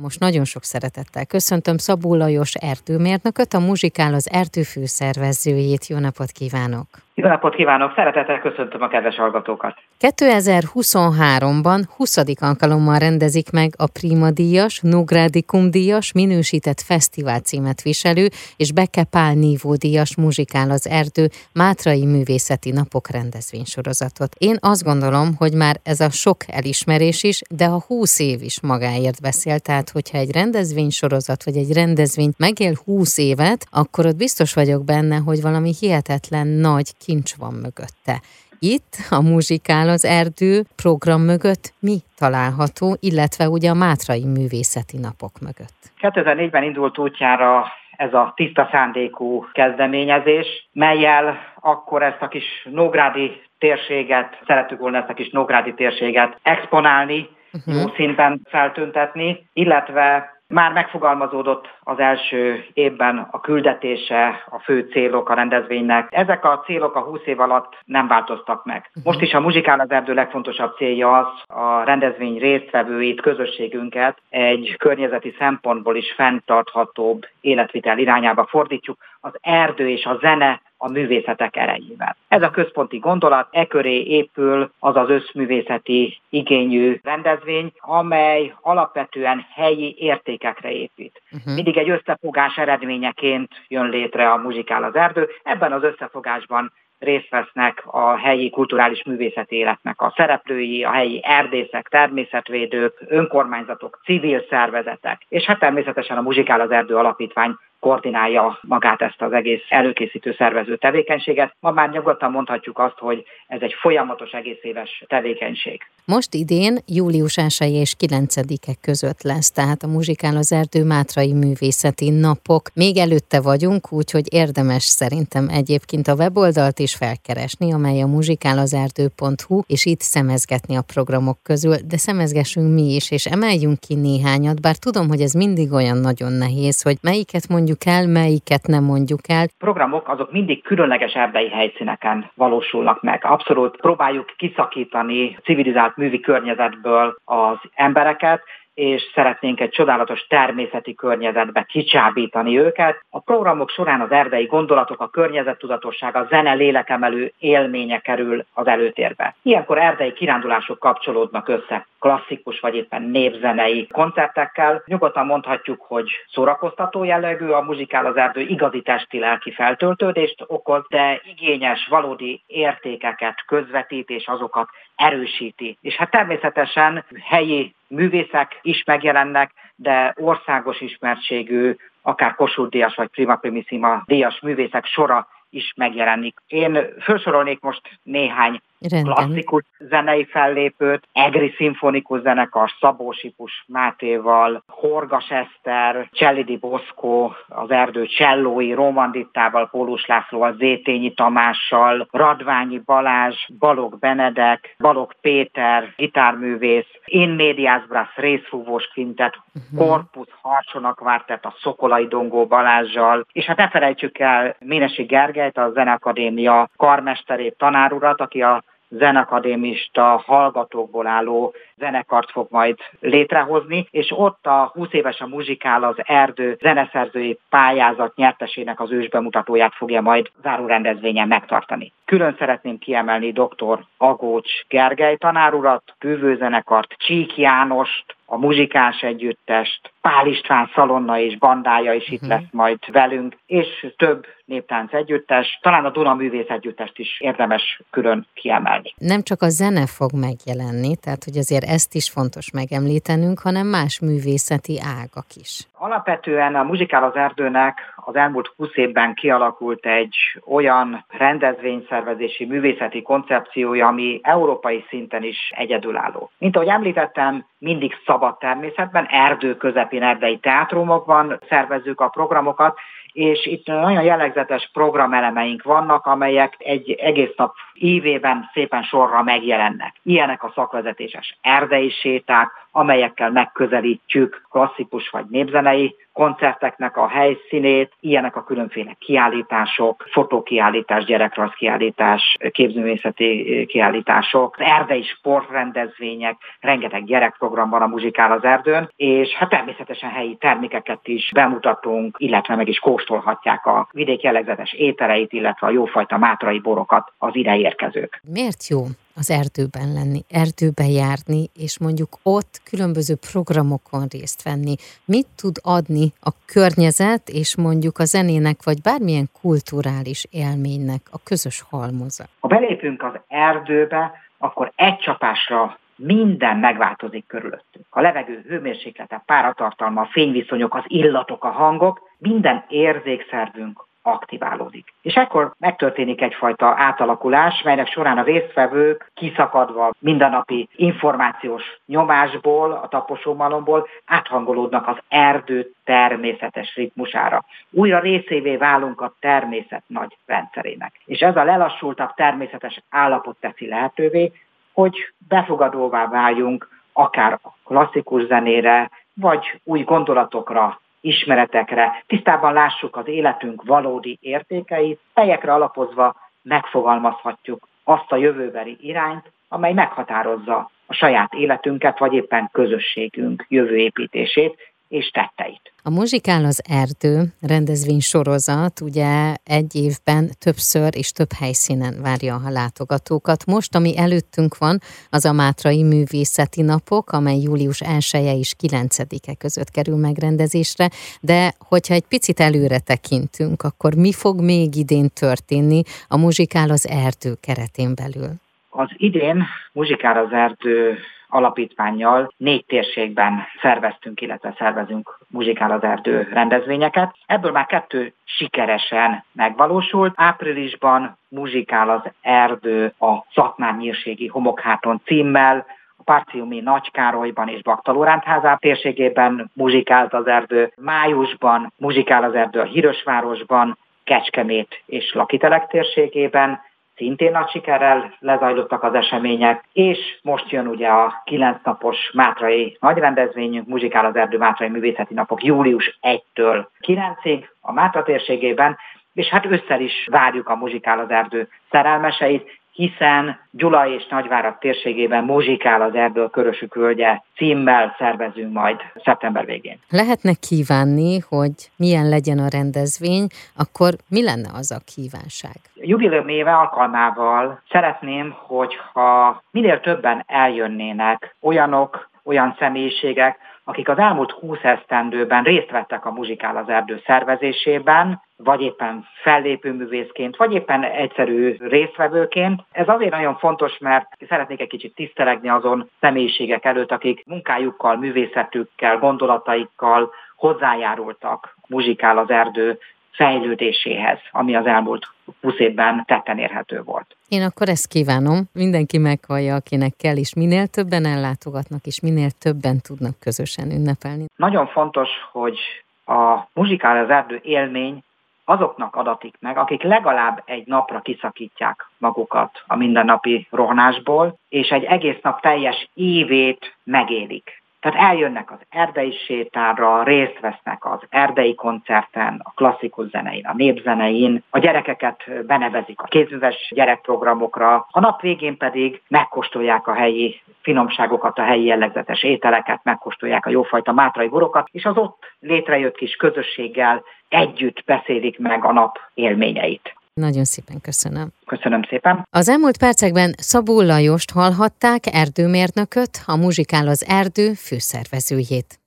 Most 0.00 0.20
nagyon 0.20 0.44
sok 0.44 0.64
szeretettel 0.64 1.26
köszöntöm 1.26 1.78
Szabó 1.78 2.14
Lajos 2.14 2.54
erdőmérnököt, 2.54 3.54
a 3.54 3.58
Muzsikál 3.58 4.14
az 4.14 4.30
erdő 4.30 4.62
főszervezőjét. 4.62 5.86
Jó 5.86 5.98
napot 5.98 6.30
kívánok! 6.30 7.03
Jó 7.16 7.28
napot 7.28 7.54
kívánok! 7.54 7.92
Szeretettel 7.96 8.40
köszöntöm 8.40 8.82
a 8.82 8.88
kedves 8.88 9.16
hallgatókat! 9.16 9.74
2023-ban 10.00 11.84
20. 11.96 12.16
alkalommal 12.40 12.98
rendezik 12.98 13.50
meg 13.50 13.70
a 13.76 13.86
Prima 13.86 14.30
díjas, 14.30 14.80
Nográdikum 14.82 15.70
díjas, 15.70 16.12
minősített 16.12 16.80
fesztivál 16.80 17.40
címet 17.40 17.82
viselő 17.82 18.28
és 18.56 18.72
Beke 18.72 19.04
Pál 19.04 19.34
Nívó 19.34 19.74
díjas 19.74 20.16
Muzsikál 20.16 20.70
az 20.70 20.88
erdő 20.88 21.28
Mátrai 21.52 22.06
Művészeti 22.06 22.70
Napok 22.70 23.10
rendezvénysorozatot. 23.10 24.34
Én 24.38 24.56
azt 24.60 24.84
gondolom, 24.84 25.34
hogy 25.36 25.54
már 25.54 25.76
ez 25.82 26.00
a 26.00 26.10
sok 26.10 26.36
elismerés 26.46 27.22
is, 27.22 27.42
de 27.50 27.64
a 27.64 27.82
20 27.86 28.18
év 28.18 28.42
is 28.42 28.60
magáért 28.60 29.20
beszél, 29.20 29.58
tehát 29.58 29.90
hogyha 29.90 30.18
egy 30.18 30.32
rendezvénysorozat 30.32 31.44
vagy 31.44 31.56
egy 31.56 31.72
rendezvény 31.72 32.32
megél 32.36 32.74
20 32.84 33.18
évet, 33.18 33.66
akkor 33.70 34.06
ott 34.06 34.16
biztos 34.16 34.54
vagyok 34.54 34.84
benne, 34.84 35.16
hogy 35.16 35.42
valami 35.42 35.74
hihetetlen 35.80 36.46
nagy 36.46 36.92
kincs 37.06 37.34
van 37.36 37.54
mögötte. 37.54 38.20
Itt 38.58 38.92
a 39.10 39.20
Muzsikál 39.22 39.88
az 39.88 40.04
erdő 40.04 40.64
program 40.82 41.20
mögött 41.20 41.72
mi 41.80 41.96
található, 42.16 42.96
illetve 43.00 43.48
ugye 43.48 43.70
a 43.70 43.74
Mátrai 43.74 44.24
Művészeti 44.24 44.98
Napok 44.98 45.40
mögött? 45.40 45.80
2004-ben 46.00 46.62
indult 46.62 46.98
útjára 46.98 47.64
ez 47.96 48.14
a 48.14 48.32
tiszta 48.36 48.68
szándékú 48.72 49.46
kezdeményezés, 49.52 50.68
melyel 50.72 51.38
akkor 51.60 52.02
ezt 52.02 52.22
a 52.22 52.28
kis 52.28 52.68
Nógrádi 52.70 53.42
térséget, 53.58 54.38
szerettük 54.46 54.78
volna 54.78 54.98
ezt 54.98 55.08
a 55.08 55.14
kis 55.14 55.30
Nógrádi 55.30 55.74
térséget 55.74 56.38
exponálni, 56.42 57.28
uh-huh. 57.52 57.74
jó 57.74 57.88
szinten 57.94 58.40
feltüntetni, 58.44 59.46
illetve 59.52 60.33
már 60.48 60.72
megfogalmazódott 60.72 61.68
az 61.80 61.98
első 61.98 62.66
évben 62.72 63.28
a 63.30 63.40
küldetése, 63.40 64.44
a 64.50 64.58
fő 64.58 64.88
célok 64.92 65.28
a 65.28 65.34
rendezvénynek. 65.34 66.08
Ezek 66.10 66.44
a 66.44 66.62
célok 66.66 66.94
a 66.96 67.00
20 67.00 67.20
év 67.24 67.40
alatt 67.40 67.78
nem 67.84 68.06
változtak 68.06 68.64
meg. 68.64 68.90
Mhm. 68.94 69.04
Most 69.04 69.20
is 69.20 69.32
a 69.32 69.40
Muzsikál 69.40 69.80
az 69.80 69.90
Erdő 69.90 70.14
legfontosabb 70.14 70.76
célja 70.76 71.18
az, 71.18 71.56
a 71.56 71.82
rendezvény 71.84 72.38
résztvevőit, 72.38 73.20
közösségünket 73.20 74.18
egy 74.30 74.74
környezeti 74.78 75.34
szempontból 75.38 75.96
is 75.96 76.12
fenntarthatóbb 76.16 77.26
életvitel 77.40 77.98
irányába 77.98 78.46
fordítjuk. 78.46 78.96
Az 79.20 79.32
erdő 79.40 79.88
és 79.88 80.04
a 80.04 80.18
zene 80.20 80.60
a 80.84 80.90
művészetek 80.90 81.56
erejével. 81.56 82.16
Ez 82.28 82.42
a 82.42 82.50
központi 82.50 82.98
gondolat, 82.98 83.48
e 83.50 83.66
köré 83.66 84.02
épül 84.02 84.70
az 84.78 84.96
az 84.96 85.08
összművészeti 85.08 86.20
igényű 86.28 87.00
rendezvény, 87.02 87.72
amely 87.78 88.54
alapvetően 88.60 89.46
helyi 89.54 89.94
értékekre 89.98 90.72
épít. 90.72 91.22
Uh-huh. 91.32 91.54
Mindig 91.54 91.76
egy 91.76 91.90
összefogás 91.90 92.56
eredményeként 92.56 93.50
jön 93.68 93.88
létre 93.88 94.30
a 94.30 94.36
muzsikál 94.36 94.84
az 94.84 94.94
erdő. 94.94 95.28
Ebben 95.42 95.72
az 95.72 95.82
összefogásban 95.82 96.72
részt 96.98 97.30
vesznek 97.30 97.82
a 97.86 98.16
helyi 98.16 98.50
kulturális 98.50 99.02
művészeti 99.04 99.56
életnek 99.56 100.00
a 100.00 100.12
szereplői, 100.16 100.84
a 100.84 100.90
helyi 100.90 101.20
erdészek, 101.24 101.88
természetvédők, 101.88 103.02
önkormányzatok, 103.08 104.00
civil 104.04 104.44
szervezetek, 104.48 105.20
és 105.28 105.44
hát 105.44 105.58
természetesen 105.58 106.16
a 106.16 106.22
Muzsikál 106.22 106.60
az 106.60 106.70
Erdő 106.70 106.96
Alapítvány 106.96 107.56
koordinálja 107.84 108.58
magát 108.62 109.02
ezt 109.02 109.22
az 109.22 109.32
egész 109.32 109.62
előkészítő 109.68 110.34
szervező 110.38 110.76
tevékenységet. 110.76 111.54
Ma 111.60 111.70
már 111.70 111.90
nyugodtan 111.90 112.30
mondhatjuk 112.30 112.78
azt, 112.78 112.98
hogy 112.98 113.24
ez 113.46 113.60
egy 113.60 113.74
folyamatos 113.80 114.30
egész 114.30 114.62
éves 114.62 115.04
tevékenység. 115.06 115.80
Most 116.06 116.34
idén 116.34 116.78
július 116.86 117.36
1 117.36 117.72
és 117.72 117.94
9-e 118.06 118.74
között 118.80 119.22
lesz, 119.22 119.50
tehát 119.50 119.82
a 119.82 119.86
Muzsikál 119.86 120.36
az 120.36 120.52
Erdő 120.52 120.84
Mátrai 120.84 121.32
Művészeti 121.32 122.10
Napok. 122.10 122.70
Még 122.74 122.96
előtte 122.96 123.40
vagyunk, 123.40 123.92
úgyhogy 123.92 124.32
érdemes 124.32 124.82
szerintem 124.82 125.48
egyébként 125.48 126.08
a 126.08 126.14
weboldalt 126.14 126.78
is 126.78 126.94
felkeresni, 126.94 127.72
amely 127.72 128.00
a 128.00 128.06
muzsikálazerdő.hu, 128.06 129.60
és 129.66 129.86
itt 129.86 130.00
szemezgetni 130.00 130.76
a 130.76 130.82
programok 130.92 131.38
közül, 131.42 131.76
de 131.88 131.96
szemezgessünk 131.96 132.74
mi 132.74 132.94
is, 132.94 133.10
és 133.10 133.26
emeljünk 133.26 133.80
ki 133.80 133.94
néhányat, 133.94 134.60
bár 134.60 134.76
tudom, 134.76 135.08
hogy 135.08 135.20
ez 135.20 135.32
mindig 135.32 135.72
olyan 135.72 135.96
nagyon 135.96 136.32
nehéz, 136.32 136.82
hogy 136.82 136.96
melyiket 137.02 137.48
mondjuk 137.48 137.73
mondjuk 137.74 137.94
el, 137.94 138.22
melyiket 138.22 138.66
nem 138.66 138.84
mondjuk 138.84 139.28
el. 139.28 139.46
Programok 139.58 140.08
azok 140.08 140.32
mindig 140.32 140.62
különleges 140.62 141.12
erdei 141.12 141.48
helyszíneken 141.48 142.30
valósulnak 142.34 143.02
meg. 143.02 143.24
Abszolút 143.24 143.76
próbáljuk 143.76 144.34
kiszakítani 144.36 145.36
civilizált 145.44 145.96
művi 145.96 146.20
környezetből 146.20 147.16
az 147.24 147.56
embereket, 147.74 148.42
és 148.74 149.02
szeretnénk 149.14 149.60
egy 149.60 149.70
csodálatos 149.70 150.26
természeti 150.26 150.94
környezetbe 150.94 151.62
kicsábítani 151.62 152.58
őket. 152.58 153.04
A 153.10 153.20
programok 153.20 153.70
során 153.70 154.00
az 154.00 154.10
erdei 154.10 154.44
gondolatok, 154.44 155.00
a 155.00 155.08
környezettudatosság, 155.08 156.16
a 156.16 156.26
zene 156.28 156.52
lélekemelő 156.52 157.32
élménye 157.38 157.98
kerül 157.98 158.44
az 158.52 158.66
előtérbe. 158.66 159.34
Ilyenkor 159.42 159.78
erdei 159.78 160.12
kirándulások 160.12 160.78
kapcsolódnak 160.78 161.48
össze 161.48 161.86
klasszikus 161.98 162.60
vagy 162.60 162.74
éppen 162.74 163.02
népzenei 163.02 163.86
koncertekkel. 163.86 164.82
Nyugodtan 164.86 165.26
mondhatjuk, 165.26 165.80
hogy 165.80 166.08
szórakoztató 166.32 167.04
jellegű, 167.04 167.48
a 167.48 167.60
muzsikál 167.60 168.06
az 168.06 168.16
erdő 168.16 168.40
igazi 168.40 168.80
testi-lelki 168.80 169.52
feltöltődést 169.52 170.44
okoz, 170.46 170.82
de 170.88 171.20
igényes, 171.24 171.86
valódi 171.90 172.42
értékeket 172.46 173.44
közvetít 173.46 174.10
és 174.10 174.26
azokat 174.26 174.68
erősíti. 174.96 175.78
És 175.80 175.94
hát 175.94 176.10
természetesen 176.10 177.04
helyi 177.22 177.74
művészek 177.94 178.58
is 178.62 178.84
megjelennek, 178.84 179.52
de 179.76 180.14
országos 180.16 180.80
ismertségű, 180.80 181.74
akár 182.02 182.34
Kossuth 182.34 182.70
Díjas 182.70 182.94
vagy 182.94 183.08
Prima 183.08 183.36
Primissima 183.36 184.02
díjas 184.06 184.40
művészek 184.40 184.84
sora 184.86 185.28
is 185.50 185.72
megjelenik. 185.76 186.36
Én 186.46 186.78
felsorolnék 186.98 187.60
most 187.60 187.80
néhány 188.02 188.60
Rendben. 188.90 189.14
klasszikus 189.14 189.62
zenei 189.78 190.24
fellépőt, 190.24 191.08
Egri 191.12 191.54
Szimfonikus 191.56 192.20
Zenekar, 192.20 192.70
Szabó 192.80 193.12
Sipus 193.12 193.64
Mátéval, 193.66 194.62
Horgas 194.66 195.30
Eszter, 195.30 196.08
Csellidi 196.12 196.56
Boszkó, 196.56 197.34
az 197.48 197.70
erdő 197.70 198.06
Csellói, 198.06 198.72
Romandittával, 198.72 199.68
Pólus 199.68 200.06
Lászlóval, 200.06 200.54
Zétényi 200.58 201.14
Tamással, 201.14 202.08
Radványi 202.10 202.78
Balázs, 202.84 203.36
Balog 203.58 203.98
Benedek, 203.98 204.74
Balog 204.78 205.12
Péter, 205.20 205.92
gitárművész, 205.96 206.86
In 207.04 207.28
Medias 207.28 207.86
Brass 207.86 208.16
részfúvós 208.16 208.86
kvintet, 208.86 209.40
uh-huh. 209.54 209.88
Korpus 209.88 210.26
Harcsonak 210.42 211.00
vártett 211.00 211.44
a 211.44 211.54
Szokolai 211.60 212.06
Dongó 212.06 212.46
Balázsjal, 212.46 213.26
és 213.32 213.44
hát 213.44 213.56
ne 213.56 213.68
felejtsük 213.68 214.18
el 214.18 214.56
Ménesi 214.58 215.02
Gergelyt, 215.02 215.58
a 215.58 215.70
Zeneakadémia 215.70 216.68
karmesterét, 216.76 217.56
tanárurat, 217.56 218.20
aki 218.20 218.42
a 218.42 218.62
zenekadémista 218.88 220.22
hallgatókból 220.26 221.06
álló 221.06 221.54
zenekart 221.78 222.30
fog 222.30 222.46
majd 222.50 222.76
létrehozni, 223.00 223.88
és 223.90 224.12
ott 224.16 224.46
a 224.46 224.70
20 224.74 224.88
éves 224.90 225.20
a 225.20 225.26
muzsikál 225.26 225.84
az 225.84 225.96
erdő 225.96 226.58
zeneszerzői 226.60 227.38
pályázat 227.48 228.16
nyertesének 228.16 228.80
az 228.80 228.90
ősbemutatóját 228.90 229.74
fogja 229.74 230.00
majd 230.00 230.30
záró 230.42 230.66
rendezvényen 230.66 231.28
megtartani. 231.28 231.92
Külön 232.04 232.36
szeretném 232.38 232.78
kiemelni 232.78 233.32
dr. 233.32 233.78
Agócs 233.96 234.50
Gergely 234.68 235.16
tanárurat, 235.16 235.82
bűvőzenekart, 235.98 236.94
Csík 236.98 237.36
Jánost, 237.36 238.16
a 238.26 238.36
muzsikás 238.36 239.00
együttest, 239.00 239.92
Pál 240.00 240.26
István 240.26 240.70
szalonna 240.74 241.18
és 241.18 241.38
bandája 241.38 241.92
is 241.92 242.08
itt 242.08 242.22
uh-huh. 242.22 242.38
lesz 242.38 242.50
majd 242.50 242.78
velünk, 242.92 243.36
és 243.46 243.86
több 243.96 244.26
néptánc 244.44 244.92
együttes, 244.92 245.58
talán 245.62 245.84
a 245.84 245.90
Duna 245.90 246.14
Művész 246.14 246.48
Együttest 246.48 246.98
is 246.98 247.20
érdemes 247.20 247.80
külön 247.90 248.26
kiemelni. 248.34 248.94
Nem 248.98 249.22
csak 249.22 249.42
a 249.42 249.48
zene 249.48 249.86
fog 249.86 250.10
megjelenni, 250.12 250.96
tehát 250.96 251.24
hogy 251.24 251.36
azért 251.36 251.64
ezt 251.64 251.94
is 251.94 252.10
fontos 252.10 252.50
megemlítenünk, 252.50 253.38
hanem 253.38 253.66
más 253.66 254.00
művészeti 254.00 254.80
ágak 255.00 255.26
is. 255.34 255.66
Alapvetően 255.72 256.54
a 256.54 256.62
Muzsikál 256.62 257.04
az 257.04 257.14
Erdőnek 257.14 257.94
az 257.96 258.16
elmúlt 258.16 258.52
20 258.56 258.68
évben 258.74 259.14
kialakult 259.14 259.86
egy 259.86 260.16
olyan 260.46 261.04
rendezvényszervezési 261.08 262.44
művészeti 262.44 263.02
koncepciója, 263.02 263.86
ami 263.86 264.20
európai 264.22 264.84
szinten 264.88 265.22
is 265.22 265.52
egyedülálló. 265.54 266.30
Mint 266.38 266.56
ahogy 266.56 266.68
említettem, 266.68 267.46
mindig 267.58 267.94
szabad 268.14 268.38
természetben, 268.38 269.06
erdő 269.06 269.56
közepén 269.56 270.02
erdei 270.02 270.38
teátrumokban 270.38 271.40
szervezzük 271.48 272.00
a 272.00 272.08
programokat, 272.08 272.78
és 273.14 273.46
itt 273.46 273.66
nagyon 273.66 274.02
jellegzetes 274.02 274.70
programelemeink 274.72 275.62
vannak, 275.62 276.06
amelyek 276.06 276.54
egy 276.58 276.90
egész 276.90 277.34
nap 277.36 277.54
évében 277.74 278.50
szépen 278.52 278.82
sorra 278.82 279.22
megjelennek. 279.22 279.94
Ilyenek 280.02 280.44
a 280.44 280.52
szakvezetéses 280.54 281.38
erdei 281.42 281.90
séták, 281.90 282.50
amelyekkel 282.76 283.30
megközelítjük 283.30 284.46
klasszikus 284.50 285.08
vagy 285.08 285.24
népzenei 285.28 285.94
koncerteknek 286.12 286.96
a 286.96 287.08
helyszínét, 287.08 287.92
ilyenek 288.00 288.36
a 288.36 288.44
különféle 288.44 288.96
kiállítások, 288.98 290.04
fotókiállítás, 290.10 291.04
gyerekrajzkiállítás, 291.04 292.36
képzőművészeti 292.50 293.64
kiállítások, 293.68 294.56
erdei 294.58 295.02
sportrendezvények, 295.02 296.36
rengeteg 296.60 297.04
gyerekprogram 297.04 297.70
van 297.70 297.82
a 297.82 297.86
Muzsikál 297.86 298.32
az 298.32 298.44
erdőn, 298.44 298.90
és 298.96 299.34
hát 299.34 299.48
természetesen 299.48 300.10
helyi 300.10 300.36
termékeket 300.36 301.08
is 301.08 301.30
bemutatunk, 301.34 302.16
illetve 302.18 302.56
meg 302.56 302.68
is 302.68 302.78
kóstolhatják 303.04 303.66
a 303.66 303.88
vidék 303.92 304.22
jellegzetes 304.22 304.72
ételeit, 304.72 305.32
illetve 305.32 305.66
a 305.66 305.70
jófajta 305.70 306.18
mátrai 306.18 306.60
borokat 306.60 307.12
az 307.18 307.36
ide 307.36 307.56
érkezők. 307.56 308.20
Miért 308.32 308.68
jó 308.68 308.82
az 309.16 309.30
erdőben 309.30 309.92
lenni, 309.92 310.20
erdőben 310.30 310.86
járni, 310.86 311.48
és 311.64 311.78
mondjuk 311.78 312.08
ott 312.22 312.60
különböző 312.70 313.14
programokon 313.32 314.06
részt 314.10 314.42
venni. 314.42 314.74
Mit 315.04 315.26
tud 315.36 315.56
adni 315.62 316.12
a 316.20 316.30
környezet, 316.46 317.28
és 317.28 317.56
mondjuk 317.56 317.98
a 317.98 318.04
zenének, 318.04 318.56
vagy 318.64 318.80
bármilyen 318.82 319.28
kulturális 319.40 320.26
élménynek 320.30 321.02
a 321.10 321.18
közös 321.24 321.64
halmoza? 321.70 322.24
Ha 322.40 322.48
belépünk 322.48 323.02
az 323.02 323.14
erdőbe, 323.28 324.12
akkor 324.38 324.72
egy 324.76 324.98
csapásra 324.98 325.78
minden 325.96 326.56
megváltozik 326.56 327.26
körülöttünk. 327.26 327.86
A 327.90 328.00
levegő 328.00 328.44
hőmérséklete, 328.48 329.22
páratartalma, 329.26 330.00
a 330.00 330.08
fényviszonyok, 330.10 330.74
az 330.74 330.84
illatok, 330.86 331.44
a 331.44 331.50
hangok, 331.50 332.00
minden 332.28 332.64
érzékszervünk 332.68 333.84
aktiválódik. 334.06 334.94
És 335.02 335.14
ekkor 335.14 335.54
megtörténik 335.58 336.20
egyfajta 336.20 336.74
átalakulás, 336.76 337.62
melynek 337.62 337.86
során 337.86 338.18
a 338.18 338.22
résztvevők 338.22 339.10
kiszakadva 339.14 339.92
mindennapi 339.98 340.68
információs 340.76 341.62
nyomásból, 341.86 342.72
a 342.72 342.88
taposómalomból 342.88 343.88
áthangolódnak 344.06 344.88
az 344.88 344.96
erdő 345.08 345.70
természetes 345.84 346.74
ritmusára. 346.74 347.44
Újra 347.70 348.00
részévé 348.00 348.56
válunk 348.56 349.00
a 349.00 349.14
természet 349.20 349.82
nagy 349.86 350.16
rendszerének. 350.26 351.00
És 351.04 351.20
ez 351.20 351.36
a 351.36 351.44
lelassultabb 351.44 352.14
természetes 352.14 352.80
állapot 352.90 353.36
teszi 353.40 353.68
lehetővé, 353.68 354.32
hogy 354.72 355.12
befogadóvá 355.28 356.08
váljunk 356.08 356.68
akár 356.92 357.32
a 357.42 357.54
klasszikus 357.64 358.26
zenére, 358.26 358.90
vagy 359.14 359.60
új 359.64 359.82
gondolatokra, 359.82 360.80
ismeretekre, 361.04 362.02
tisztában 362.06 362.52
lássuk 362.52 362.96
az 362.96 363.08
életünk 363.08 363.62
valódi 363.62 364.18
értékeit, 364.20 365.00
melyekre 365.14 365.52
alapozva 365.52 366.14
megfogalmazhatjuk 366.42 367.68
azt 367.84 368.12
a 368.12 368.16
jövőbeli 368.16 368.76
irányt, 368.80 369.32
amely 369.48 369.72
meghatározza 369.72 370.70
a 370.86 370.94
saját 370.94 371.34
életünket, 371.34 371.98
vagy 371.98 372.12
éppen 372.12 372.48
közösségünk 372.52 373.44
jövőépítését, 373.48 374.73
és 374.88 375.10
tetteit. 375.10 375.72
A 375.82 375.90
Muzsikál 375.90 376.44
az 376.44 376.62
erdő 376.68 377.24
rendezvény 377.40 378.00
sorozat 378.00 378.80
ugye 378.80 379.34
egy 379.44 379.74
évben 379.74 380.30
többször 380.38 380.88
és 380.96 381.12
több 381.12 381.32
helyszínen 381.38 382.02
várja 382.02 382.34
a 382.34 382.50
látogatókat. 382.50 383.46
Most, 383.46 383.74
ami 383.74 383.98
előttünk 383.98 384.58
van, 384.58 384.78
az 385.10 385.24
a 385.24 385.32
Mátrai 385.32 385.82
Művészeti 385.82 386.62
Napok, 386.62 387.12
amely 387.12 387.40
július 387.40 387.80
1 387.80 388.10
-e 388.12 388.34
és 388.36 388.54
9-e 388.62 389.34
között 389.34 389.70
kerül 389.70 389.96
megrendezésre, 389.96 390.88
de 391.20 391.52
hogyha 391.58 391.94
egy 391.94 392.06
picit 392.08 392.40
előre 392.40 392.78
tekintünk, 392.78 393.62
akkor 393.62 393.94
mi 393.94 394.12
fog 394.12 394.40
még 394.40 394.74
idén 394.74 395.08
történni 395.20 395.82
a 396.08 396.16
Muzsikál 396.16 396.70
az 396.70 396.88
erdő 396.88 397.34
keretén 397.40 397.94
belül? 397.94 398.30
Az 398.70 398.90
idén 398.96 399.46
Muzsikál 399.72 400.24
az 400.24 400.32
erdő 400.32 400.98
alapítványjal 401.34 402.32
négy 402.36 402.64
térségben 402.64 403.46
szerveztünk, 403.60 404.20
illetve 404.20 404.54
szervezünk 404.58 405.18
Muzsikál 405.28 405.70
az 405.70 405.82
erdő 405.82 406.28
rendezvényeket. 406.32 407.14
Ebből 407.26 407.52
már 407.52 407.66
kettő 407.66 408.12
sikeresen 408.24 409.24
megvalósult. 409.32 410.12
Áprilisban 410.16 411.16
Muzsikál 411.28 411.90
az 411.90 412.10
erdő 412.20 412.94
a 412.98 413.24
Szatmár 413.34 413.76
nyírségi 413.76 414.26
homokháton 414.26 415.00
címmel, 415.04 415.66
a 415.96 416.02
Párciumi 416.02 416.60
Nagykárolyban 416.60 417.48
és 417.48 417.62
Baktalórándházá 417.62 418.56
térségében 418.56 419.50
muzsikált 419.54 420.12
az 420.12 420.26
erdő. 420.26 420.72
Májusban 420.76 421.72
muzsikál 421.76 422.24
az 422.24 422.34
erdő 422.34 422.60
a 422.60 422.64
Hírösvárosban, 422.64 423.78
Kecskemét 424.04 424.82
és 424.86 425.12
Lakitelek 425.12 425.66
térségében, 425.66 426.60
szintén 426.96 427.30
nagy 427.30 427.48
sikerrel 427.48 428.14
lezajlottak 428.18 428.82
az 428.82 428.94
események, 428.94 429.64
és 429.72 429.98
most 430.22 430.50
jön 430.50 430.66
ugye 430.66 430.88
a 430.88 431.22
kilenc 431.24 431.56
napos 431.64 432.10
Mátrai 432.12 432.76
nagyrendezvényünk, 432.80 433.66
Muzsikál 433.66 434.04
az 434.04 434.16
Erdő 434.16 434.38
Mátrai 434.38 434.68
Művészeti 434.68 435.14
Napok 435.14 435.44
július 435.44 435.98
1-től 436.02 436.66
9-ig 436.86 437.44
a 437.60 437.72
Mátra 437.72 438.02
térségében, 438.02 438.76
és 439.14 439.26
hát 439.26 439.46
össze 439.46 439.78
is 439.78 440.08
várjuk 440.10 440.48
a 440.48 440.56
Muzsikál 440.56 440.98
az 440.98 441.10
Erdő 441.10 441.48
szerelmeseit, 441.70 442.60
hiszen 442.74 443.38
Gyula 443.50 443.88
és 443.88 444.06
Nagyvárad 444.06 444.58
térségében 444.58 445.24
Muzsikál 445.24 445.82
az 445.82 445.94
erdő 445.94 446.26
Körösük 446.26 446.74
völgye 446.74 447.20
címmel 447.36 447.94
szervezünk 447.98 448.52
majd 448.52 448.80
szeptember 449.04 449.44
végén. 449.44 449.78
Lehetne 449.90 450.32
kívánni, 450.48 451.18
hogy 451.28 451.52
milyen 451.76 452.08
legyen 452.08 452.38
a 452.38 452.48
rendezvény, 452.48 453.26
akkor 453.56 453.90
mi 454.08 454.22
lenne 454.22 454.48
az 454.54 454.70
a 454.70 454.80
kívánság? 454.94 455.56
Jubileum 455.74 456.28
éve 456.28 456.56
alkalmával 456.56 457.62
szeretném, 457.70 458.34
hogyha 458.36 459.42
minél 459.50 459.80
többen 459.80 460.24
eljönnének 460.26 461.34
olyanok, 461.40 462.10
olyan 462.24 462.56
személyiségek, 462.58 463.38
akik 463.64 463.88
az 463.88 463.98
elmúlt 463.98 464.30
20 464.30 464.58
esztendőben 464.62 465.42
részt 465.42 465.70
vettek 465.70 466.06
a 466.06 466.12
Muzsikál 466.12 466.56
az 466.56 466.68
Erdő 466.68 467.02
szervezésében, 467.06 468.22
vagy 468.36 468.60
éppen 468.60 469.06
fellépőművészként, 469.22 470.36
vagy 470.36 470.52
éppen 470.52 470.82
egyszerű 470.82 471.56
résztvevőként. 471.58 472.62
Ez 472.72 472.88
azért 472.88 473.10
nagyon 473.10 473.36
fontos, 473.36 473.78
mert 473.78 474.06
szeretnék 474.28 474.60
egy 474.60 474.68
kicsit 474.68 474.94
tisztelegni 474.94 475.48
azon 475.48 475.90
személyiségek 476.00 476.64
előtt, 476.64 476.92
akik 476.92 477.24
munkájukkal, 477.26 477.96
művészetükkel, 477.96 478.98
gondolataikkal 478.98 480.10
hozzájárultak 480.36 481.56
Muzsikál 481.68 482.18
az 482.18 482.30
Erdő 482.30 482.78
fejlődéséhez, 483.10 484.18
ami 484.30 484.56
az 484.56 484.66
elmúlt 484.66 485.08
20 485.40 485.58
évben 485.58 486.04
tetten 486.06 486.38
érhető 486.38 486.82
volt. 486.82 487.16
Én 487.28 487.42
akkor 487.42 487.68
ezt 487.68 487.88
kívánom, 487.88 488.36
mindenki 488.52 488.98
meghallja, 488.98 489.54
akinek 489.54 489.92
kell, 489.96 490.16
és 490.16 490.34
minél 490.34 490.66
többen 490.66 491.04
ellátogatnak, 491.04 491.84
és 491.84 492.00
minél 492.00 492.30
többen 492.30 492.80
tudnak 492.80 493.20
közösen 493.20 493.70
ünnepelni. 493.70 494.24
Nagyon 494.36 494.66
fontos, 494.66 495.08
hogy 495.32 495.58
a 496.06 496.48
muzsikál 496.52 497.04
az 497.04 497.10
erdő 497.10 497.40
élmény 497.42 498.02
azoknak 498.44 498.96
adatik 498.96 499.36
meg, 499.40 499.56
akik 499.58 499.82
legalább 499.82 500.42
egy 500.44 500.66
napra 500.66 501.00
kiszakítják 501.00 501.88
magukat 501.98 502.62
a 502.66 502.76
mindennapi 502.76 503.46
rohanásból, 503.50 504.38
és 504.48 504.68
egy 504.68 504.84
egész 504.84 505.20
nap 505.22 505.40
teljes 505.40 505.88
évét 505.94 506.76
megélik. 506.84 507.63
Tehát 507.84 508.10
eljönnek 508.10 508.50
az 508.50 508.58
erdei 508.70 509.12
sétára, 509.26 510.02
részt 510.02 510.40
vesznek 510.40 510.84
az 510.84 511.00
erdei 511.08 511.54
koncerten, 511.54 512.40
a 512.42 512.50
klasszikus 512.50 513.08
zenein, 513.08 513.46
a 513.46 513.54
népzenein, 513.54 514.42
a 514.50 514.58
gyerekeket 514.58 515.46
benevezik 515.46 516.00
a 516.00 516.06
kézműves 516.06 516.72
gyerekprogramokra, 516.74 517.86
a 517.90 518.00
nap 518.00 518.20
végén 518.20 518.56
pedig 518.56 519.02
megkóstolják 519.08 519.86
a 519.86 519.94
helyi 519.94 520.40
finomságokat, 520.62 521.38
a 521.38 521.42
helyi 521.42 521.64
jellegzetes 521.64 522.22
ételeket, 522.22 522.80
megkóstolják 522.82 523.46
a 523.46 523.50
jófajta 523.50 523.92
mátrai 523.92 524.28
borokat, 524.28 524.68
és 524.72 524.84
az 524.84 524.96
ott 524.96 525.24
létrejött 525.40 525.96
kis 525.96 526.16
közösséggel 526.16 527.02
együtt 527.28 527.82
beszélik 527.86 528.38
meg 528.38 528.64
a 528.64 528.72
nap 528.72 528.98
élményeit. 529.14 529.94
Nagyon 530.20 530.44
szépen 530.44 530.80
köszönöm. 530.80 531.32
Köszönöm 531.46 531.82
szépen. 531.88 532.26
Az 532.30 532.48
elmúlt 532.48 532.78
percekben 532.78 533.34
Szabó 533.36 533.80
Lajost 533.80 534.30
hallhatták, 534.30 535.06
erdőmérnököt, 535.12 536.22
a 536.26 536.36
Muzsikál 536.36 536.88
az 536.88 537.04
erdő 537.08 537.52
főszervezőjét. 537.52 538.78